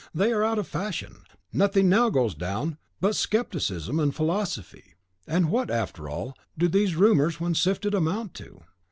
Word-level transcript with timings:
"They 0.15 0.31
are 0.33 0.43
out 0.43 0.57
of 0.57 0.67
fashion; 0.67 1.17
nothing 1.53 1.87
now 1.87 2.09
goes 2.09 2.33
down 2.33 2.79
but 2.99 3.15
scepticism 3.15 3.99
and 3.99 4.15
philosophy. 4.15 4.95
And 5.27 5.51
what, 5.51 5.69
after 5.69 6.09
all, 6.09 6.35
do 6.57 6.67
these 6.67 6.95
rumours, 6.95 7.39
when 7.39 7.53
sifted, 7.53 7.93
amount 7.93 8.33
to? 8.33 8.63